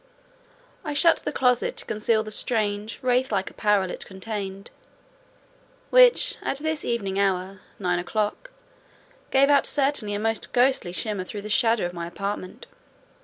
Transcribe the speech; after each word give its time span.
I 0.83 0.95
shut 0.95 1.17
the 1.17 1.31
closet 1.31 1.77
to 1.77 1.85
conceal 1.85 2.23
the 2.23 2.31
strange, 2.31 3.03
wraith 3.03 3.31
like 3.31 3.51
apparel 3.51 3.91
it 3.91 4.03
contained; 4.03 4.71
which, 5.91 6.37
at 6.41 6.57
this 6.57 6.83
evening 6.83 7.19
hour—nine 7.19 7.99
o'clock—gave 7.99 9.49
out 9.51 9.67
certainly 9.67 10.15
a 10.15 10.19
most 10.19 10.53
ghostly 10.53 10.91
shimmer 10.91 11.23
through 11.23 11.43
the 11.43 11.49
shadow 11.49 11.85
of 11.85 11.93
my 11.93 12.07
apartment. 12.07 12.65